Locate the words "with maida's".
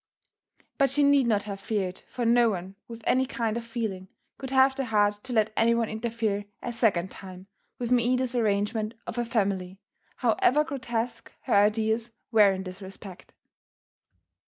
7.77-8.33